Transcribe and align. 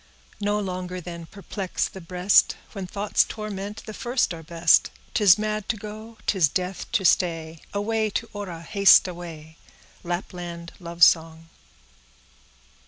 No 0.39 0.59
longer 0.59 0.99
then 0.99 1.27
perplex 1.27 1.87
the 1.87 2.01
breast— 2.01 2.57
When 2.71 2.87
thoughts 2.87 3.23
torment, 3.23 3.83
the 3.85 3.93
first 3.93 4.33
are 4.33 4.41
best; 4.41 4.89
'Tis 5.13 5.37
mad 5.37 5.69
to 5.69 5.77
go, 5.77 6.17
'tis 6.25 6.49
death 6.49 6.91
to 6.93 7.05
stay! 7.05 7.61
Away, 7.71 8.09
to 8.09 8.27
Orra, 8.33 8.63
haste 8.63 9.07
away. 9.07 9.57
—Lapland 10.03 10.71
Love 10.79 11.03
Song. 11.03 11.49